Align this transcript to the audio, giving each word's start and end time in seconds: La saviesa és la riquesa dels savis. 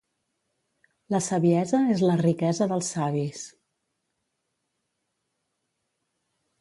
La 1.15 1.19
saviesa 1.25 1.81
és 1.95 2.01
la 2.07 2.15
riquesa 2.23 2.69
dels 2.73 2.89
savis. 2.95 3.45